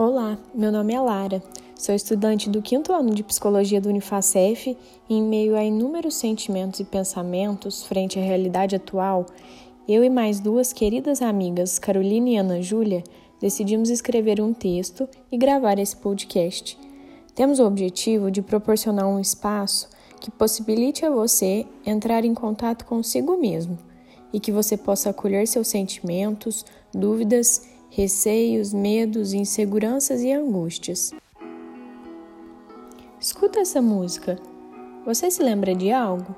Olá, 0.00 0.38
meu 0.54 0.70
nome 0.70 0.94
é 0.94 1.00
Lara. 1.00 1.42
Sou 1.74 1.92
estudante 1.92 2.48
do 2.48 2.62
quinto 2.62 2.92
ano 2.92 3.12
de 3.12 3.24
psicologia 3.24 3.80
do 3.80 3.88
Unifacef 3.88 4.78
e, 5.10 5.12
em 5.12 5.20
meio 5.20 5.56
a 5.56 5.64
inúmeros 5.64 6.14
sentimentos 6.14 6.78
e 6.78 6.84
pensamentos 6.84 7.82
frente 7.84 8.16
à 8.16 8.22
realidade 8.22 8.76
atual, 8.76 9.26
eu 9.88 10.04
e 10.04 10.08
mais 10.08 10.38
duas 10.38 10.72
queridas 10.72 11.20
amigas, 11.20 11.80
Carolina 11.80 12.28
e 12.28 12.36
Ana 12.36 12.62
Júlia, 12.62 13.02
decidimos 13.40 13.90
escrever 13.90 14.40
um 14.40 14.54
texto 14.54 15.08
e 15.32 15.36
gravar 15.36 15.80
esse 15.80 15.96
podcast. 15.96 16.78
Temos 17.34 17.58
o 17.58 17.66
objetivo 17.66 18.30
de 18.30 18.40
proporcionar 18.40 19.08
um 19.08 19.18
espaço 19.18 19.88
que 20.20 20.30
possibilite 20.30 21.04
a 21.04 21.10
você 21.10 21.66
entrar 21.84 22.24
em 22.24 22.34
contato 22.34 22.84
consigo 22.84 23.36
mesmo 23.36 23.76
e 24.32 24.38
que 24.38 24.52
você 24.52 24.76
possa 24.76 25.10
acolher 25.10 25.48
seus 25.48 25.66
sentimentos, 25.66 26.64
dúvidas, 26.94 27.77
receios, 27.90 28.72
medos, 28.72 29.32
inseguranças 29.32 30.22
e 30.22 30.32
angústias. 30.32 31.12
Escuta 33.20 33.60
essa 33.60 33.82
música. 33.82 34.38
Você 35.04 35.30
se 35.30 35.42
lembra 35.42 35.74
de 35.74 35.90
algo? 35.90 36.34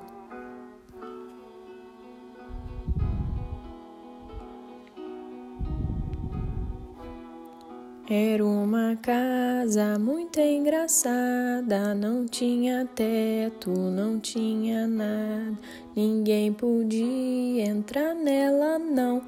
Era 8.13 8.43
uma 8.45 8.97
casa 8.97 9.97
muito 9.97 10.37
engraçada, 10.37 11.95
não 11.95 12.25
tinha 12.25 12.85
teto, 12.93 13.69
não 13.69 14.19
tinha 14.19 14.85
nada, 14.85 15.57
ninguém 15.95 16.51
podia 16.51 17.63
entrar 17.63 18.13
nela, 18.13 18.77
não, 18.77 19.21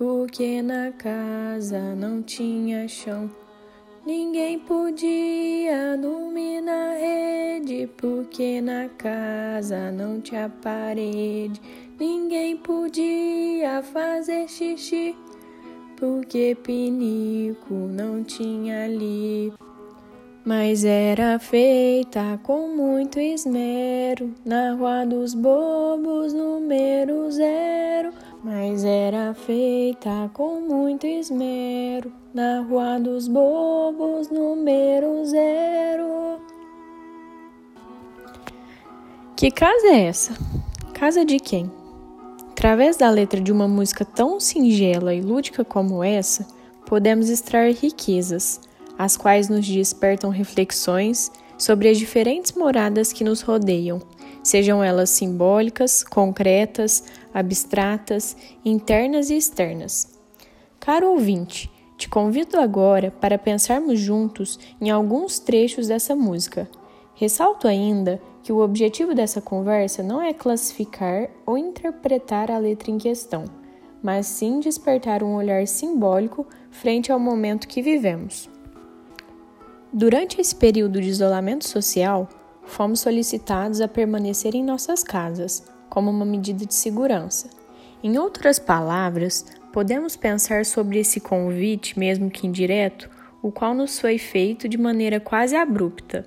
porque 0.00 0.62
na 0.62 0.90
casa 0.92 1.94
não 1.94 2.22
tinha 2.22 2.88
chão. 2.88 3.30
Ninguém 4.06 4.58
podia 4.58 5.94
dormir 5.98 6.62
na 6.62 6.94
rede, 6.94 7.86
porque 7.98 8.62
na 8.62 8.88
casa 8.96 9.92
não 9.92 10.18
tinha 10.18 10.50
parede. 10.62 11.60
Ninguém 11.98 12.56
podia 12.56 13.82
fazer 13.82 14.48
xixi 14.48 15.14
porque 15.98 16.56
pinico 16.62 17.74
não 17.74 18.24
tinha 18.24 18.84
ali. 18.84 19.52
Mas 20.42 20.82
era 20.82 21.38
feita 21.38 22.40
com 22.42 22.74
muito 22.74 23.20
esmero 23.20 24.34
na 24.46 24.72
Rua 24.72 25.04
dos 25.04 25.34
Bobos, 25.34 26.32
número 26.32 27.30
zero. 27.30 28.14
Mas 28.42 28.84
era 28.84 29.34
feita 29.34 30.30
com 30.32 30.62
muito 30.62 31.06
esmero 31.06 32.10
na 32.32 32.62
Rua 32.62 32.98
dos 32.98 33.28
Bobos, 33.28 34.30
número 34.30 35.26
zero. 35.26 36.40
Que 39.36 39.50
casa 39.50 39.88
é 39.88 40.04
essa? 40.06 40.32
Casa 40.94 41.22
de 41.22 41.38
quem? 41.38 41.70
Através 42.52 42.96
da 42.96 43.10
letra 43.10 43.42
de 43.42 43.52
uma 43.52 43.68
música 43.68 44.06
tão 44.06 44.40
singela 44.40 45.14
e 45.14 45.20
lúdica 45.20 45.62
como 45.62 46.02
essa, 46.02 46.46
podemos 46.86 47.28
extrair 47.28 47.76
riquezas, 47.76 48.58
as 48.98 49.18
quais 49.18 49.50
nos 49.50 49.66
despertam 49.66 50.30
reflexões 50.30 51.30
sobre 51.58 51.90
as 51.90 51.98
diferentes 51.98 52.52
moradas 52.52 53.12
que 53.12 53.22
nos 53.22 53.42
rodeiam, 53.42 54.00
sejam 54.42 54.82
elas 54.82 55.10
simbólicas, 55.10 56.02
concretas, 56.02 57.04
abstratas, 57.32 58.36
internas 58.64 59.30
e 59.30 59.36
externas. 59.36 60.18
Caro 60.78 61.10
ouvinte, 61.10 61.70
te 61.96 62.08
convido 62.08 62.58
agora 62.58 63.10
para 63.10 63.36
pensarmos 63.36 64.00
juntos 64.00 64.58
em 64.80 64.90
alguns 64.90 65.38
trechos 65.38 65.88
dessa 65.88 66.16
música. 66.16 66.68
Ressalto 67.14 67.68
ainda 67.68 68.20
que 68.42 68.52
o 68.52 68.60
objetivo 68.60 69.14
dessa 69.14 69.42
conversa 69.42 70.02
não 70.02 70.22
é 70.22 70.32
classificar 70.32 71.28
ou 71.44 71.58
interpretar 71.58 72.50
a 72.50 72.56
letra 72.56 72.90
em 72.90 72.96
questão, 72.96 73.44
mas 74.02 74.26
sim 74.26 74.60
despertar 74.60 75.22
um 75.22 75.34
olhar 75.34 75.66
simbólico 75.66 76.46
frente 76.70 77.12
ao 77.12 77.20
momento 77.20 77.68
que 77.68 77.82
vivemos. 77.82 78.48
Durante 79.92 80.40
esse 80.40 80.54
período 80.54 81.00
de 81.00 81.08
isolamento 81.08 81.68
social, 81.68 82.28
fomos 82.64 83.00
solicitados 83.00 83.80
a 83.80 83.88
permanecer 83.88 84.54
em 84.54 84.64
nossas 84.64 85.02
casas, 85.02 85.64
como 85.90 86.10
uma 86.10 86.24
medida 86.24 86.64
de 86.64 86.74
segurança. 86.74 87.50
Em 88.02 88.16
outras 88.16 88.58
palavras, 88.58 89.44
podemos 89.70 90.16
pensar 90.16 90.64
sobre 90.64 90.98
esse 90.98 91.20
convite, 91.20 91.98
mesmo 91.98 92.30
que 92.30 92.46
indireto, 92.46 93.10
o 93.42 93.52
qual 93.52 93.74
nos 93.74 94.00
foi 94.00 94.16
feito 94.16 94.66
de 94.66 94.78
maneira 94.78 95.20
quase 95.20 95.54
abrupta 95.54 96.26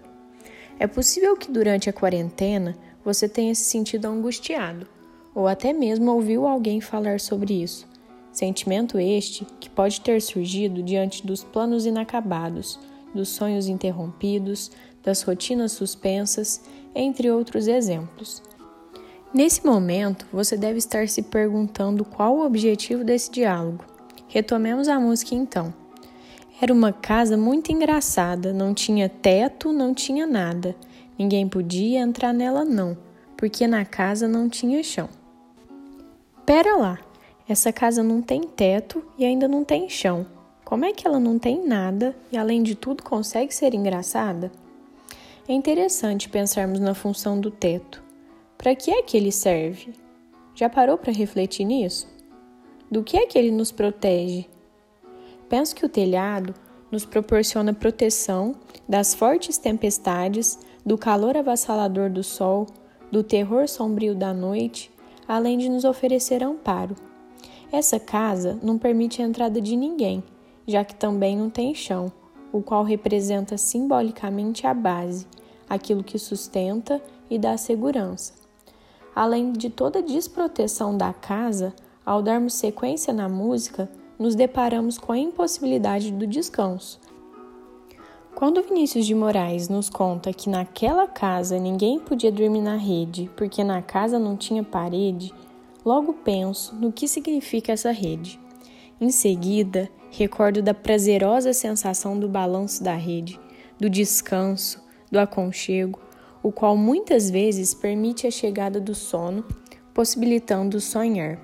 é 0.80 0.88
possível 0.88 1.38
que 1.38 1.52
durante 1.52 1.90
a 1.90 1.94
quarentena 1.94 2.76
você 3.06 3.30
tenha 3.30 3.54
se 3.54 3.64
sentido 3.64 4.06
angustiado, 4.06 4.88
ou 5.34 5.48
até 5.48 5.72
mesmo 5.72 6.12
ouviu 6.12 6.48
alguém 6.48 6.82
falar 6.82 7.20
sobre 7.20 7.54
isso. 7.62 7.88
Sentimento 8.32 9.00
este 9.00 9.46
que 9.60 9.70
pode 9.70 10.02
ter 10.02 10.22
surgido 10.22 10.82
diante 10.82 11.26
dos 11.26 11.44
planos 11.44 11.86
inacabados, 11.86 12.80
dos 13.14 13.30
sonhos 13.30 13.68
interrompidos, 13.68 14.72
das 15.04 15.22
rotinas 15.22 15.72
suspensas, 15.72 16.62
entre 16.96 17.30
outros 17.30 17.68
exemplos. 17.68 18.42
Nesse 19.34 19.66
momento, 19.66 20.28
você 20.32 20.56
deve 20.56 20.78
estar 20.78 21.08
se 21.08 21.24
perguntando 21.24 22.06
qual 22.06 22.36
o 22.36 22.46
objetivo 22.46 23.04
desse 23.04 23.32
diálogo. 23.32 23.84
Retomemos 24.28 24.88
a 24.88 25.00
música 25.00 25.34
então. 25.34 25.74
Era 26.62 26.72
uma 26.72 26.94
casa 26.94 27.36
muito 27.36 27.72
engraçada, 27.72 28.54
não 28.54 28.76
tinha 28.76 29.10
teto, 29.10 29.74
não 29.74 29.92
tinha 29.92 30.28
nada. 30.28 30.76
Ninguém 31.18 31.48
podia 31.48 32.00
entrar 32.00 32.32
nela, 32.32 32.64
não, 32.64 32.96
porque 33.36 33.66
na 33.66 33.84
casa 33.84 34.28
não 34.28 34.48
tinha 34.48 34.84
chão. 34.84 35.10
Pera 36.46 36.76
lá, 36.76 37.00
essa 37.50 37.74
casa 37.74 38.04
não 38.04 38.22
tem 38.22 38.42
teto 38.42 39.04
e 39.18 39.26
ainda 39.26 39.48
não 39.48 39.64
tem 39.64 39.90
chão. 39.90 40.28
Como 40.64 40.86
é 40.86 40.94
que 40.94 41.08
ela 41.08 41.20
não 41.20 41.40
tem 41.40 41.66
nada 41.68 42.16
e, 42.32 42.38
além 42.38 42.62
de 42.62 42.76
tudo, 42.76 43.02
consegue 43.02 43.54
ser 43.54 43.74
engraçada? 43.74 44.52
É 45.48 45.54
interessante 45.54 46.30
pensarmos 46.30 46.80
na 46.80 46.94
função 46.94 47.40
do 47.40 47.50
teto. 47.50 48.03
Para 48.64 48.76
que 48.76 48.92
é 48.92 49.04
que 49.04 49.18
ele 49.18 49.30
serve? 49.30 49.94
Já 50.56 50.70
parou 50.70 50.98
para 50.98 51.12
refletir 51.12 51.66
nisso? 51.66 52.08
Do 52.90 53.04
que 53.04 53.18
é 53.18 53.26
que 53.26 53.38
ele 53.38 53.52
nos 53.52 53.74
protege? 53.74 54.46
Penso 55.50 55.76
que 55.76 55.86
o 55.86 55.90
telhado 55.90 56.54
nos 56.90 57.06
proporciona 57.06 57.74
proteção 57.74 58.56
das 58.88 59.14
fortes 59.14 59.58
tempestades, 59.58 60.58
do 60.86 60.98
calor 60.98 61.36
avassalador 61.36 62.10
do 62.10 62.24
sol, 62.24 62.66
do 63.12 63.22
terror 63.22 63.68
sombrio 63.68 64.16
da 64.16 64.34
noite, 64.34 64.90
além 65.28 65.58
de 65.58 65.68
nos 65.68 65.84
oferecer 65.84 66.42
amparo. 66.42 66.96
Essa 67.70 68.00
casa 68.00 68.58
não 68.64 68.78
permite 68.78 69.22
a 69.22 69.26
entrada 69.26 69.60
de 69.60 69.76
ninguém, 69.76 70.24
já 70.66 70.86
que 70.86 70.96
também 70.96 71.36
não 71.36 71.50
tem 71.50 71.76
chão, 71.76 72.10
o 72.54 72.62
qual 72.62 72.86
representa 72.86 73.58
simbolicamente 73.58 74.66
a 74.66 74.74
base, 74.74 75.28
aquilo 75.70 76.02
que 76.02 76.18
sustenta 76.18 77.02
e 77.30 77.38
dá 77.38 77.58
segurança. 77.58 78.43
Além 79.16 79.52
de 79.52 79.70
toda 79.70 80.00
a 80.00 80.02
desproteção 80.02 80.98
da 80.98 81.14
casa, 81.14 81.74
ao 82.06 82.22
darmos 82.22 82.54
sequência 82.54 83.14
na 83.14 83.30
música, 83.30 83.90
nos 84.18 84.36
deparamos 84.36 84.98
com 84.98 85.12
a 85.12 85.18
impossibilidade 85.18 86.12
do 86.12 86.26
descanso. 86.26 87.00
Quando 88.36 88.64
Vinícius 88.64 89.06
de 89.06 89.14
Moraes 89.14 89.70
nos 89.70 89.90
conta 89.90 90.34
que 90.34 90.50
naquela 90.50 91.08
casa 91.08 91.60
ninguém 91.60 92.00
podia 92.00 92.32
dormir 92.32 92.62
na 92.62 92.76
rede 92.76 93.30
porque 93.38 93.64
na 93.64 93.82
casa 93.82 94.18
não 94.18 94.36
tinha 94.36 94.64
parede, 94.64 95.34
logo 95.86 96.14
penso 96.14 96.76
no 96.76 96.92
que 96.92 97.08
significa 97.08 97.72
essa 97.72 97.92
rede. 97.92 98.40
Em 99.00 99.12
seguida, 99.12 99.90
recordo 100.10 100.62
da 100.62 100.74
prazerosa 100.74 101.54
sensação 101.54 102.20
do 102.20 102.28
balanço 102.28 102.84
da 102.84 102.96
rede, 102.96 103.40
do 103.80 103.90
descanso, 103.90 104.82
do 105.12 105.20
aconchego, 105.20 106.00
o 106.44 106.52
qual 106.52 106.76
muitas 106.76 107.30
vezes 107.30 107.74
permite 107.74 108.28
a 108.28 108.32
chegada 108.32 108.80
do 108.80 108.94
sono, 108.94 109.46
possibilitando 109.94 110.80
sonhar. 110.82 111.40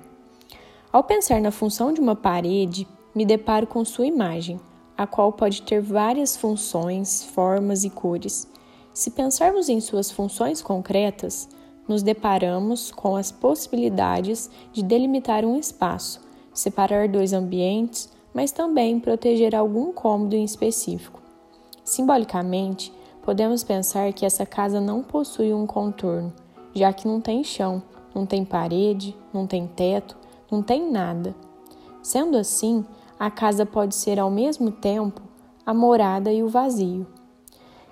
Ao 0.92 1.02
pensar 1.02 1.40
na 1.40 1.50
função 1.50 1.92
de 1.92 2.00
uma 2.00 2.14
parede, 2.14 2.86
me 3.14 3.24
deparo 3.24 3.66
com 3.66 3.84
sua 3.84 4.06
imagem, 4.06 4.60
a 4.96 5.06
qual 5.06 5.32
pode 5.32 5.62
ter 5.62 5.80
várias 5.80 6.36
funções, 6.36 7.24
formas 7.24 7.84
e 7.84 7.90
cores. 7.90 8.46
Se 8.92 9.10
pensarmos 9.10 9.68
em 9.70 9.80
suas 9.80 10.10
funções 10.10 10.60
concretas, 10.60 11.48
nos 11.88 12.02
deparamos 12.02 12.92
com 12.92 13.16
as 13.16 13.32
possibilidades 13.32 14.50
de 14.72 14.82
delimitar 14.82 15.44
um 15.44 15.58
espaço, 15.58 16.20
separar 16.52 17.08
dois 17.08 17.32
ambientes, 17.32 18.10
mas 18.34 18.52
também 18.52 19.00
proteger 19.00 19.56
algum 19.56 19.92
cômodo 19.92 20.36
em 20.36 20.44
específico. 20.44 21.20
Simbolicamente, 21.82 22.92
podemos 23.22 23.62
pensar 23.62 24.12
que 24.12 24.24
essa 24.24 24.46
casa 24.46 24.80
não 24.80 25.02
possui 25.02 25.52
um 25.52 25.66
contorno, 25.66 26.32
já 26.74 26.92
que 26.92 27.06
não 27.06 27.20
tem 27.20 27.44
chão, 27.44 27.82
não 28.14 28.26
tem 28.26 28.44
parede, 28.44 29.16
não 29.32 29.46
tem 29.46 29.66
teto, 29.66 30.16
não 30.50 30.62
tem 30.62 30.90
nada. 30.90 31.34
Sendo 32.02 32.36
assim, 32.36 32.84
a 33.18 33.30
casa 33.30 33.66
pode 33.66 33.94
ser 33.94 34.18
ao 34.18 34.30
mesmo 34.30 34.70
tempo 34.70 35.20
a 35.64 35.74
morada 35.74 36.32
e 36.32 36.42
o 36.42 36.48
vazio. 36.48 37.06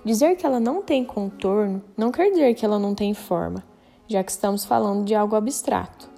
Dizer 0.04 0.36
que 0.36 0.46
ela 0.46 0.58
não 0.58 0.82
tem 0.82 1.04
contorno 1.04 1.82
não 1.96 2.10
quer 2.10 2.30
dizer 2.30 2.54
que 2.54 2.64
ela 2.64 2.78
não 2.78 2.94
tem 2.94 3.12
forma, 3.12 3.62
já 4.06 4.24
que 4.24 4.30
estamos 4.30 4.64
falando 4.64 5.04
de 5.04 5.14
algo 5.14 5.36
abstrato. 5.36 6.17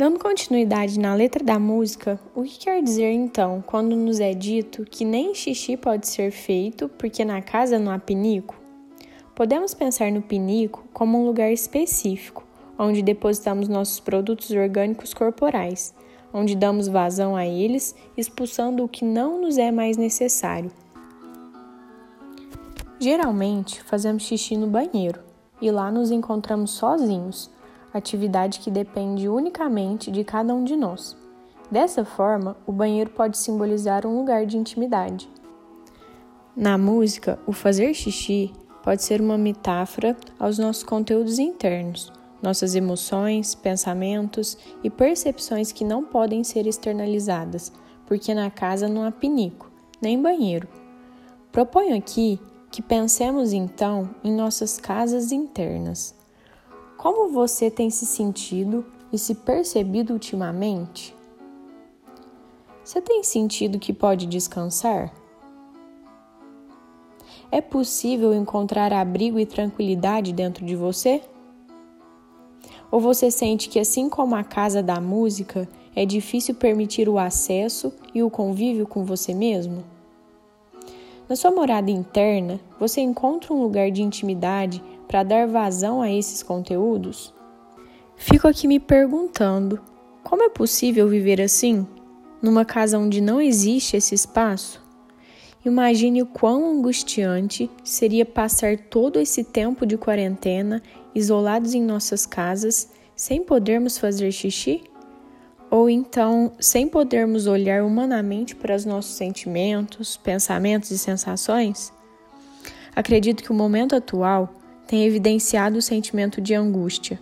Dando 0.00 0.18
continuidade 0.18 0.98
na 0.98 1.14
letra 1.14 1.44
da 1.44 1.58
música, 1.58 2.18
o 2.34 2.42
que 2.42 2.60
quer 2.60 2.82
dizer 2.82 3.12
então 3.12 3.62
quando 3.66 3.94
nos 3.94 4.18
é 4.18 4.32
dito 4.32 4.82
que 4.86 5.04
nem 5.04 5.34
xixi 5.34 5.76
pode 5.76 6.08
ser 6.08 6.30
feito 6.30 6.88
porque 6.88 7.22
na 7.22 7.42
casa 7.42 7.78
não 7.78 7.92
há 7.92 7.98
pinico? 7.98 8.58
Podemos 9.34 9.74
pensar 9.74 10.10
no 10.10 10.22
pinico 10.22 10.88
como 10.94 11.20
um 11.20 11.26
lugar 11.26 11.52
específico, 11.52 12.46
onde 12.78 13.02
depositamos 13.02 13.68
nossos 13.68 14.00
produtos 14.00 14.50
orgânicos 14.52 15.12
corporais, 15.12 15.94
onde 16.32 16.56
damos 16.56 16.88
vazão 16.88 17.36
a 17.36 17.44
eles, 17.44 17.94
expulsando 18.16 18.82
o 18.82 18.88
que 18.88 19.04
não 19.04 19.38
nos 19.38 19.58
é 19.58 19.70
mais 19.70 19.98
necessário. 19.98 20.72
Geralmente, 22.98 23.82
fazemos 23.82 24.22
xixi 24.22 24.56
no 24.56 24.66
banheiro 24.66 25.20
e 25.60 25.70
lá 25.70 25.92
nos 25.92 26.10
encontramos 26.10 26.70
sozinhos 26.70 27.50
atividade 27.92 28.60
que 28.60 28.70
depende 28.70 29.28
unicamente 29.28 30.10
de 30.10 30.24
cada 30.24 30.54
um 30.54 30.64
de 30.64 30.76
nós. 30.76 31.16
Dessa 31.70 32.04
forma, 32.04 32.56
o 32.66 32.72
banheiro 32.72 33.10
pode 33.10 33.38
simbolizar 33.38 34.06
um 34.06 34.18
lugar 34.18 34.44
de 34.44 34.56
intimidade. 34.56 35.28
Na 36.56 36.76
música, 36.76 37.38
o 37.46 37.52
fazer 37.52 37.94
xixi 37.94 38.52
pode 38.82 39.02
ser 39.02 39.20
uma 39.20 39.38
metáfora 39.38 40.16
aos 40.38 40.58
nossos 40.58 40.82
conteúdos 40.82 41.38
internos, 41.38 42.12
nossas 42.42 42.74
emoções, 42.74 43.54
pensamentos 43.54 44.58
e 44.82 44.90
percepções 44.90 45.70
que 45.70 45.84
não 45.84 46.02
podem 46.02 46.42
ser 46.42 46.66
externalizadas, 46.66 47.72
porque 48.06 48.34
na 48.34 48.50
casa 48.50 48.88
não 48.88 49.04
há 49.04 49.12
pinico, 49.12 49.70
nem 50.02 50.20
banheiro. 50.20 50.66
Proponho 51.52 51.96
aqui 51.96 52.40
que 52.70 52.82
pensemos 52.82 53.52
então 53.52 54.10
em 54.22 54.32
nossas 54.32 54.78
casas 54.78 55.32
internas. 55.32 56.14
Como 57.00 57.30
você 57.30 57.70
tem 57.70 57.88
se 57.88 58.04
sentido 58.04 58.84
e 59.10 59.16
se 59.16 59.34
percebido 59.34 60.12
ultimamente? 60.12 61.16
Você 62.84 63.00
tem 63.00 63.22
sentido 63.22 63.78
que 63.78 63.90
pode 63.90 64.26
descansar? 64.26 65.10
É 67.50 67.62
possível 67.62 68.34
encontrar 68.34 68.92
abrigo 68.92 69.38
e 69.38 69.46
tranquilidade 69.46 70.30
dentro 70.30 70.66
de 70.66 70.76
você? 70.76 71.22
Ou 72.90 73.00
você 73.00 73.30
sente 73.30 73.70
que, 73.70 73.78
assim 73.78 74.10
como 74.10 74.34
a 74.34 74.44
casa 74.44 74.82
da 74.82 75.00
música, 75.00 75.66
é 75.96 76.04
difícil 76.04 76.54
permitir 76.54 77.08
o 77.08 77.18
acesso 77.18 77.94
e 78.14 78.22
o 78.22 78.28
convívio 78.28 78.86
com 78.86 79.06
você 79.06 79.32
mesmo? 79.32 79.82
Na 81.26 81.34
sua 81.34 81.50
morada 81.50 81.90
interna, 81.90 82.60
você 82.78 83.00
encontra 83.00 83.54
um 83.54 83.62
lugar 83.62 83.90
de 83.90 84.02
intimidade 84.02 84.82
para 85.10 85.24
dar 85.24 85.48
vazão 85.48 86.00
a 86.00 86.08
esses 86.08 86.40
conteúdos? 86.40 87.34
Fico 88.14 88.46
aqui 88.46 88.68
me 88.68 88.78
perguntando: 88.78 89.80
como 90.22 90.44
é 90.44 90.48
possível 90.48 91.08
viver 91.08 91.40
assim, 91.40 91.84
numa 92.40 92.64
casa 92.64 92.96
onde 92.96 93.20
não 93.20 93.40
existe 93.40 93.96
esse 93.96 94.14
espaço? 94.14 94.80
Imagine 95.64 96.22
o 96.22 96.26
quão 96.26 96.78
angustiante 96.78 97.68
seria 97.82 98.24
passar 98.24 98.78
todo 98.78 99.18
esse 99.18 99.42
tempo 99.42 99.84
de 99.84 99.98
quarentena 99.98 100.80
isolados 101.12 101.74
em 101.74 101.82
nossas 101.82 102.24
casas, 102.24 102.92
sem 103.16 103.42
podermos 103.42 103.98
fazer 103.98 104.30
xixi? 104.30 104.84
Ou 105.68 105.90
então, 105.90 106.52
sem 106.60 106.86
podermos 106.86 107.48
olhar 107.48 107.82
humanamente 107.82 108.54
para 108.54 108.76
os 108.76 108.84
nossos 108.84 109.16
sentimentos, 109.16 110.16
pensamentos 110.16 110.92
e 110.92 110.98
sensações? 110.98 111.92
Acredito 112.94 113.42
que 113.42 113.50
o 113.50 113.54
momento 113.54 113.96
atual 113.96 114.59
tem 114.90 115.04
evidenciado 115.04 115.78
o 115.78 115.82
sentimento 115.82 116.40
de 116.40 116.52
angústia, 116.52 117.20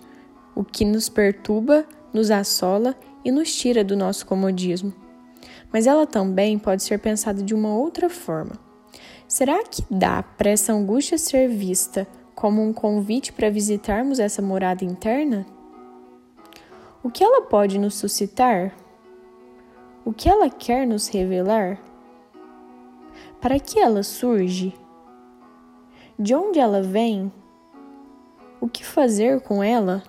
o 0.54 0.64
que 0.64 0.86
nos 0.86 1.10
perturba, 1.10 1.84
nos 2.14 2.30
assola 2.30 2.96
e 3.22 3.30
nos 3.30 3.54
tira 3.54 3.84
do 3.84 3.94
nosso 3.94 4.24
comodismo. 4.24 4.90
Mas 5.70 5.86
ela 5.86 6.06
também 6.06 6.58
pode 6.58 6.82
ser 6.82 6.98
pensada 6.98 7.42
de 7.42 7.54
uma 7.54 7.68
outra 7.68 8.08
forma. 8.08 8.52
Será 9.28 9.62
que 9.64 9.84
dá 9.90 10.22
para 10.22 10.48
essa 10.48 10.72
angústia 10.72 11.18
ser 11.18 11.50
vista 11.50 12.08
como 12.34 12.62
um 12.62 12.72
convite 12.72 13.34
para 13.34 13.50
visitarmos 13.50 14.18
essa 14.18 14.40
morada 14.40 14.82
interna? 14.82 15.44
O 17.02 17.10
que 17.10 17.22
ela 17.22 17.42
pode 17.42 17.78
nos 17.78 17.96
suscitar? 17.96 18.74
O 20.06 20.12
que 20.14 20.26
ela 20.26 20.48
quer 20.48 20.86
nos 20.86 21.06
revelar? 21.08 21.78
Para 23.42 23.60
que 23.60 23.78
ela 23.78 24.02
surge? 24.02 24.72
De 26.18 26.34
onde 26.34 26.58
ela 26.58 26.80
vem? 26.80 27.30
O 28.60 28.68
que 28.68 28.84
fazer 28.84 29.40
com 29.40 29.62
ela? 29.62 30.02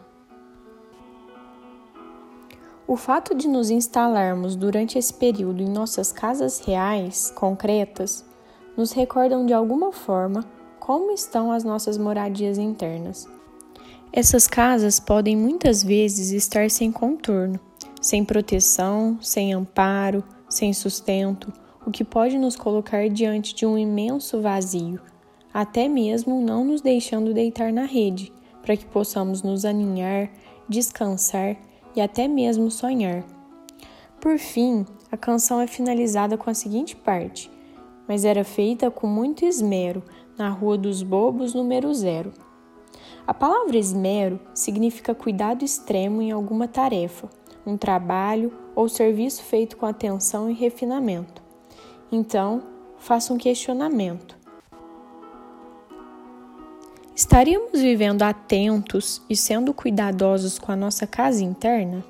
O 2.88 2.96
fato 2.96 3.36
de 3.36 3.48
nos 3.48 3.70
instalarmos 3.70 4.56
durante 4.56 4.98
esse 4.98 5.14
período 5.14 5.62
em 5.62 5.70
nossas 5.70 6.12
casas 6.12 6.60
reais, 6.60 7.32
concretas, 7.36 8.26
nos 8.76 8.92
recordam 8.92 9.46
de 9.46 9.54
alguma 9.54 9.92
forma 9.92 10.44
como 10.80 11.12
estão 11.12 11.52
as 11.52 11.64
nossas 11.64 11.98
moradias 11.98 12.58
internas. 12.58 13.28
Essas 14.12 14.48
casas 14.48 15.00
podem 15.00 15.38
muitas 15.38 15.84
vezes 15.84 16.32
estar 16.32 16.72
sem 16.72 16.92
contorno, 16.92 17.60
sem 18.02 18.26
proteção, 18.26 19.20
sem 19.22 19.54
amparo, 19.54 20.24
sem 20.50 20.74
sustento, 20.74 21.54
o 21.86 21.92
que 21.92 22.04
pode 22.04 22.40
nos 22.40 22.56
colocar 22.56 23.08
diante 23.08 23.54
de 23.54 23.68
um 23.68 23.78
imenso 23.78 24.42
vazio, 24.42 25.00
até 25.54 25.88
mesmo 25.88 26.42
não 26.42 26.66
nos 26.66 26.82
deixando 26.82 27.36
deitar 27.36 27.72
na 27.72 27.84
rede, 27.84 28.34
para 28.62 28.78
que 28.78 28.86
possamos 28.86 29.42
nos 29.42 29.66
aninhar, 29.66 30.30
descansar 30.68 31.58
e 31.96 32.02
até 32.02 32.28
mesmo 32.28 32.70
sonhar. 32.70 33.24
Por 34.20 34.38
fim, 34.38 34.86
a 35.12 35.18
canção 35.18 35.62
é 35.62 35.68
finalizada 35.68 36.38
com 36.38 36.50
a 36.50 36.54
seguinte 36.54 36.96
parte: 36.96 37.50
mas 38.08 38.26
era 38.26 38.44
feita 38.44 38.92
com 38.92 39.08
muito 39.08 39.46
esmero 39.46 40.04
na 40.38 40.50
Rua 40.50 40.78
dos 40.78 41.04
Bobos, 41.04 41.54
número 41.54 41.94
zero. 41.94 42.32
A 43.26 43.34
palavra 43.34 43.78
esmero 43.78 44.40
significa 44.54 45.14
cuidado 45.14 45.64
extremo 45.64 46.22
em 46.22 46.32
alguma 46.32 46.68
tarefa, 46.68 47.30
um 47.66 47.78
trabalho 47.78 48.52
ou 48.76 48.90
serviço 48.90 49.44
feito 49.44 49.78
com 49.78 49.86
atenção 49.86 50.50
e 50.50 50.54
refinamento. 50.54 51.44
Então, 52.12 52.64
faça 52.98 53.34
um 53.34 53.38
questionamento. 53.38 54.39
Estaríamos 57.20 57.82
vivendo 57.82 58.24
atentos 58.24 59.22
e 59.30 59.36
sendo 59.36 59.74
cuidadosos 59.74 60.58
com 60.58 60.72
a 60.72 60.76
nossa 60.76 61.06
casa 61.06 61.44
interna? 61.44 62.02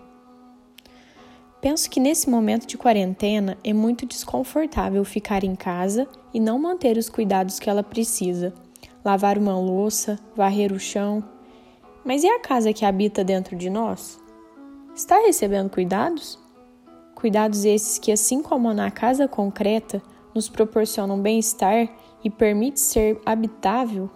Penso 1.59 1.89
que 1.89 1.99
nesse 1.99 2.29
momento 2.29 2.67
de 2.67 2.77
quarentena 2.77 3.57
é 3.63 3.73
muito 3.73 4.05
desconfortável 4.05 5.03
ficar 5.03 5.43
em 5.43 5.55
casa 5.55 6.07
e 6.31 6.39
não 6.39 6.59
manter 6.59 6.95
os 6.95 7.09
cuidados 7.09 7.57
que 7.57 7.67
ela 7.67 7.81
precisa. 7.81 8.53
Lavar 9.03 9.39
uma 9.39 9.57
louça, 9.57 10.19
varrer 10.35 10.71
o 10.71 10.79
chão. 10.79 11.23
Mas 12.05 12.23
e 12.23 12.27
a 12.27 12.39
casa 12.39 12.71
que 12.71 12.85
habita 12.85 13.23
dentro 13.23 13.55
de 13.55 13.67
nós? 13.67 14.21
Está 14.95 15.15
recebendo 15.21 15.71
cuidados? 15.71 16.37
Cuidados 17.15 17.65
esses 17.65 17.97
que, 17.97 18.11
assim 18.11 18.43
como 18.43 18.71
na 18.75 18.91
casa 18.91 19.27
concreta, 19.27 20.03
nos 20.35 20.47
proporcionam 20.47 21.19
bem-estar 21.19 21.89
e 22.23 22.29
permite 22.29 22.79
ser 22.79 23.19
habitável 23.25 24.07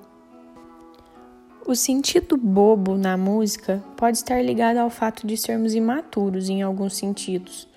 o 1.66 1.76
sentido 1.76 2.36
bobo 2.36 2.98
na 2.98 3.16
música 3.16 3.82
pode 3.96 4.18
estar 4.18 4.44
ligado 4.44 4.78
ao 4.78 4.90
fato 4.90 5.26
de 5.26 5.38
sermos 5.38 5.74
imaturos 5.74 6.50
em 6.50 6.62
alguns 6.62 6.98
sentidos, 6.98 7.70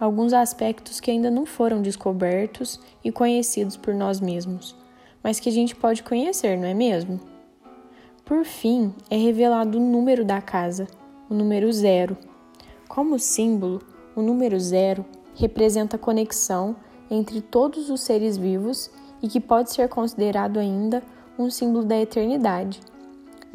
alguns 0.00 0.32
aspectos 0.32 0.98
que 0.98 1.10
ainda 1.10 1.30
não 1.30 1.44
foram 1.44 1.82
descobertos 1.82 2.80
e 3.04 3.12
conhecidos 3.12 3.76
por 3.76 3.94
nós 3.94 4.18
mesmos, 4.18 4.74
mas 5.22 5.38
que 5.38 5.50
a 5.50 5.52
gente 5.52 5.76
pode 5.76 6.02
conhecer, 6.02 6.56
não 6.56 6.66
é 6.66 6.72
mesmo? 6.72 7.20
Por 8.24 8.46
fim, 8.46 8.94
é 9.10 9.16
revelado 9.16 9.76
o 9.76 9.80
número 9.80 10.24
da 10.24 10.40
casa, 10.40 10.86
o 11.28 11.34
número 11.34 11.70
zero. 11.70 12.16
Como 12.88 13.18
símbolo, 13.18 13.82
o 14.16 14.22
número 14.22 14.58
zero 14.58 15.04
representa 15.34 15.96
a 15.96 15.98
conexão 15.98 16.74
entre 17.10 17.42
todos 17.42 17.90
os 17.90 18.00
seres 18.00 18.38
vivos 18.38 18.90
e 19.22 19.28
que 19.28 19.38
pode 19.38 19.70
ser 19.70 19.86
considerado 19.90 20.58
ainda 20.58 21.02
um 21.38 21.50
símbolo 21.50 21.84
da 21.84 21.98
eternidade. 21.98 22.80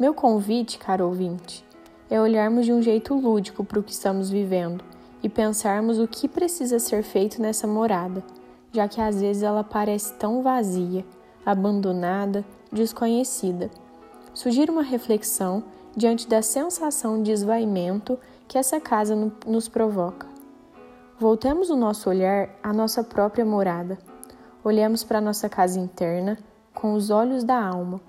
Meu 0.00 0.14
convite, 0.14 0.78
caro 0.78 1.04
ouvinte, 1.04 1.62
é 2.08 2.18
olharmos 2.18 2.64
de 2.64 2.72
um 2.72 2.80
jeito 2.80 3.12
lúdico 3.14 3.62
para 3.62 3.78
o 3.78 3.82
que 3.82 3.92
estamos 3.92 4.30
vivendo 4.30 4.82
e 5.22 5.28
pensarmos 5.28 5.98
o 5.98 6.08
que 6.08 6.26
precisa 6.26 6.78
ser 6.78 7.02
feito 7.02 7.38
nessa 7.42 7.66
morada, 7.66 8.24
já 8.72 8.88
que 8.88 8.98
às 8.98 9.20
vezes 9.20 9.42
ela 9.42 9.62
parece 9.62 10.14
tão 10.14 10.42
vazia, 10.42 11.04
abandonada, 11.44 12.42
desconhecida. 12.72 13.70
Sugiro 14.32 14.72
uma 14.72 14.82
reflexão 14.82 15.62
diante 15.94 16.26
da 16.26 16.40
sensação 16.40 17.22
de 17.22 17.30
esvaimento 17.30 18.18
que 18.48 18.56
essa 18.56 18.80
casa 18.80 19.14
nos 19.46 19.68
provoca. 19.68 20.26
Voltemos 21.18 21.68
o 21.68 21.76
nosso 21.76 22.08
olhar 22.08 22.48
à 22.62 22.72
nossa 22.72 23.04
própria 23.04 23.44
morada. 23.44 23.98
Olhemos 24.64 25.04
para 25.04 25.20
nossa 25.20 25.46
casa 25.46 25.78
interna 25.78 26.38
com 26.72 26.94
os 26.94 27.10
olhos 27.10 27.44
da 27.44 27.62
alma. 27.62 28.00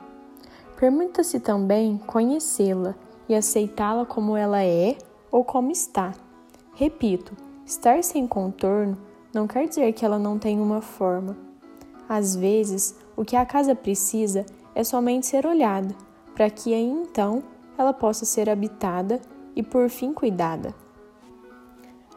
Permita-se 0.81 1.39
também 1.39 1.99
conhecê-la 2.07 2.95
e 3.29 3.35
aceitá-la 3.35 4.03
como 4.03 4.35
ela 4.35 4.63
é 4.63 4.97
ou 5.31 5.45
como 5.45 5.69
está. 5.69 6.11
Repito, 6.73 7.37
estar 7.63 8.03
sem 8.03 8.25
contorno 8.25 8.97
não 9.31 9.45
quer 9.45 9.67
dizer 9.67 9.93
que 9.93 10.03
ela 10.03 10.17
não 10.17 10.39
tem 10.39 10.59
uma 10.59 10.81
forma. 10.81 11.37
Às 12.09 12.35
vezes, 12.35 12.95
o 13.15 13.23
que 13.23 13.35
a 13.35 13.45
casa 13.45 13.75
precisa 13.75 14.43
é 14.73 14.83
somente 14.83 15.27
ser 15.27 15.45
olhada, 15.45 15.93
para 16.33 16.49
que 16.49 16.73
aí 16.73 16.89
então 16.89 17.43
ela 17.77 17.93
possa 17.93 18.25
ser 18.25 18.49
habitada 18.49 19.21
e 19.55 19.61
por 19.61 19.87
fim 19.87 20.11
cuidada. 20.11 20.73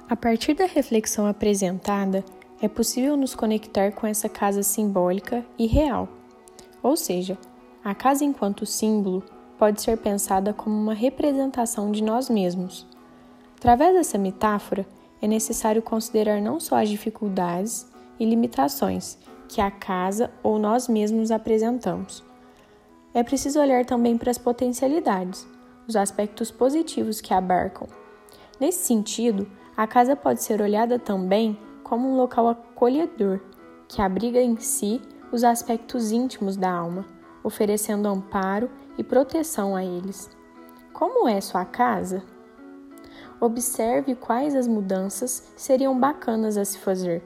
A 0.08 0.16
partir 0.16 0.54
da 0.54 0.64
reflexão 0.64 1.26
apresentada, 1.26 2.24
é 2.62 2.66
possível 2.66 3.14
nos 3.14 3.34
conectar 3.34 3.92
com 3.92 4.06
essa 4.06 4.26
casa 4.26 4.62
simbólica 4.62 5.44
e 5.58 5.66
real. 5.66 6.08
Ou 6.82 6.96
seja, 6.96 7.36
a 7.84 7.94
casa 7.94 8.24
enquanto 8.24 8.64
símbolo 8.64 9.22
pode 9.58 9.82
ser 9.82 9.98
pensada 9.98 10.54
como 10.54 10.74
uma 10.74 10.94
representação 10.94 11.92
de 11.92 12.02
nós 12.02 12.30
mesmos. 12.30 12.86
Através 13.58 13.94
dessa 13.94 14.16
metáfora, 14.16 14.86
é 15.20 15.26
necessário 15.28 15.82
considerar 15.82 16.40
não 16.40 16.58
só 16.58 16.76
as 16.76 16.88
dificuldades 16.88 17.86
e 18.18 18.24
limitações 18.24 19.18
que 19.48 19.60
a 19.60 19.70
casa 19.70 20.30
ou 20.42 20.58
nós 20.58 20.88
mesmos 20.88 21.30
apresentamos. 21.30 22.24
É 23.12 23.22
preciso 23.22 23.60
olhar 23.60 23.84
também 23.84 24.16
para 24.16 24.30
as 24.30 24.38
potencialidades, 24.38 25.46
os 25.86 25.94
aspectos 25.94 26.50
positivos 26.50 27.20
que 27.20 27.34
abarcam. 27.34 27.86
Nesse 28.58 28.86
sentido, 28.86 29.46
a 29.76 29.86
casa 29.86 30.16
pode 30.16 30.42
ser 30.42 30.60
olhada 30.60 30.98
também 30.98 31.58
como 31.82 32.08
um 32.08 32.16
local 32.16 32.48
acolhedor, 32.48 33.40
que 33.88 34.00
abriga 34.00 34.40
em 34.40 34.56
si 34.56 35.00
os 35.30 35.44
aspectos 35.44 36.12
íntimos 36.12 36.56
da 36.56 36.70
alma, 36.70 37.04
oferecendo 37.44 38.08
amparo 38.08 38.70
e 38.98 39.04
proteção 39.04 39.76
a 39.76 39.84
eles. 39.84 40.30
Como 40.92 41.28
é 41.28 41.40
sua 41.40 41.64
casa? 41.64 42.22
Observe 43.40 44.14
quais 44.14 44.54
as 44.54 44.66
mudanças 44.66 45.52
seriam 45.54 45.98
bacanas 45.98 46.56
a 46.56 46.64
se 46.64 46.78
fazer. 46.78 47.22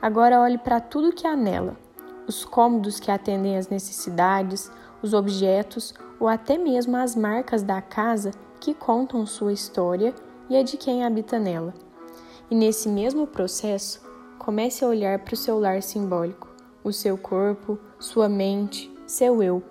Agora 0.00 0.40
olhe 0.40 0.56
para 0.56 0.80
tudo 0.80 1.12
que 1.12 1.26
há 1.26 1.34
nela: 1.34 1.76
os 2.26 2.44
cômodos 2.44 3.00
que 3.00 3.10
atendem 3.10 3.56
às 3.56 3.68
necessidades, 3.68 4.70
os 5.02 5.12
objetos 5.12 5.92
ou 6.20 6.28
até 6.28 6.56
mesmo 6.56 6.96
as 6.96 7.16
marcas 7.16 7.62
da 7.62 7.82
casa 7.82 8.30
que 8.60 8.74
contam 8.74 9.26
sua 9.26 9.52
história 9.52 10.14
e 10.48 10.56
a 10.56 10.62
de 10.62 10.76
quem 10.76 11.04
habita 11.04 11.38
nela. 11.38 11.74
E 12.50 12.54
nesse 12.54 12.88
mesmo 12.88 13.26
processo, 13.26 14.00
comece 14.38 14.84
a 14.84 14.88
olhar 14.88 15.18
para 15.20 15.34
o 15.34 15.36
seu 15.36 15.58
lar 15.58 15.82
simbólico, 15.82 16.48
o 16.84 16.92
seu 16.92 17.16
corpo, 17.16 17.78
sua 17.98 18.28
mente, 18.28 18.92
seu 19.10 19.42
eu. 19.42 19.62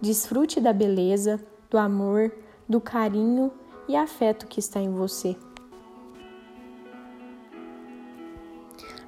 Desfrute 0.00 0.60
da 0.60 0.72
beleza, 0.72 1.40
do 1.70 1.78
amor, 1.78 2.30
do 2.68 2.80
carinho 2.80 3.50
e 3.88 3.96
afeto 3.96 4.46
que 4.46 4.60
está 4.60 4.80
em 4.80 4.90
você. 4.90 5.34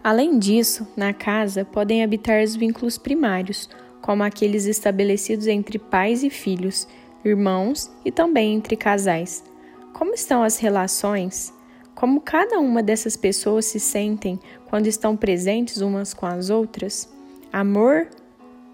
Além 0.03 0.39
disso, 0.39 0.87
na 0.97 1.13
casa 1.13 1.65
podem 1.65 2.03
habitar 2.03 2.43
os 2.43 2.55
vínculos 2.55 2.97
primários, 2.97 3.69
como 4.01 4.23
aqueles 4.23 4.65
estabelecidos 4.65 5.47
entre 5.47 5.79
pais 5.79 6.23
e 6.23 6.31
filhos, 6.31 6.87
irmãos 7.25 7.91
e 8.05 8.13
também 8.13 8.55
entre 8.55 8.77
casais. 8.77 9.45
Como 9.93 10.15
estão 10.15 10.43
as 10.43 10.59
relações? 10.59 11.53
Como 11.95 12.21
cada 12.21 12.61
uma 12.61 12.83
dessas 12.83 13.17
pessoas 13.17 13.65
se 13.65 13.81
sentem 13.81 14.39
quando 14.71 14.87
estão 14.87 15.17
presentes 15.17 15.79
umas 15.79 16.15
com 16.15 16.27
as 16.27 16.51
outras? 16.51 17.13
Amor, 17.53 18.09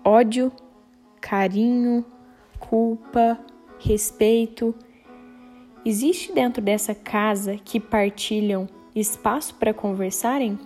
ódio, 0.04 0.52
carinho, 1.22 2.04
culpa, 2.58 3.38
respeito. 3.78 4.74
Existe 5.84 6.32
dentro 6.32 6.60
dessa 6.60 6.94
casa 6.94 7.56
que 7.56 7.80
partilham 7.80 8.68
espaço 8.94 9.54
para 9.54 9.72
conversarem? 9.72 10.58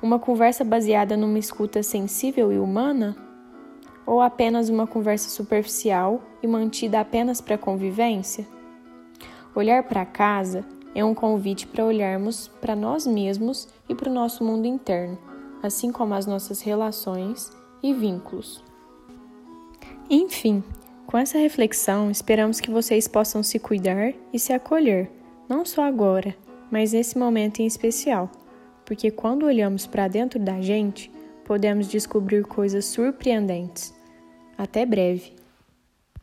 Uma 0.00 0.18
conversa 0.18 0.62
baseada 0.62 1.16
numa 1.16 1.38
escuta 1.38 1.82
sensível 1.82 2.52
e 2.52 2.58
humana? 2.58 3.16
Ou 4.06 4.20
apenas 4.20 4.68
uma 4.68 4.86
conversa 4.86 5.28
superficial 5.28 6.22
e 6.42 6.46
mantida 6.46 7.00
apenas 7.00 7.40
para 7.40 7.58
convivência? 7.58 8.46
Olhar 9.54 9.82
para 9.84 10.04
casa 10.04 10.64
é 10.94 11.04
um 11.04 11.14
convite 11.14 11.66
para 11.66 11.84
olharmos 11.84 12.48
para 12.60 12.76
nós 12.76 13.06
mesmos 13.06 13.68
e 13.88 13.94
para 13.94 14.10
o 14.10 14.14
nosso 14.14 14.44
mundo 14.44 14.66
interno, 14.66 15.18
assim 15.62 15.90
como 15.92 16.14
as 16.14 16.26
nossas 16.26 16.60
relações 16.60 17.50
e 17.82 17.92
vínculos. 17.92 18.69
Enfim, 20.12 20.64
com 21.06 21.16
essa 21.16 21.38
reflexão, 21.38 22.10
esperamos 22.10 22.58
que 22.58 22.68
vocês 22.68 23.06
possam 23.06 23.44
se 23.44 23.60
cuidar 23.60 24.12
e 24.32 24.40
se 24.40 24.52
acolher, 24.52 25.08
não 25.48 25.64
só 25.64 25.84
agora, 25.84 26.34
mas 26.68 26.92
nesse 26.92 27.16
momento 27.16 27.60
em 27.60 27.66
especial, 27.66 28.28
porque 28.84 29.12
quando 29.12 29.46
olhamos 29.46 29.86
para 29.86 30.08
dentro 30.08 30.40
da 30.40 30.60
gente, 30.60 31.12
podemos 31.44 31.86
descobrir 31.86 32.44
coisas 32.44 32.86
surpreendentes. 32.86 33.94
Até 34.58 34.84
breve! 34.84 35.39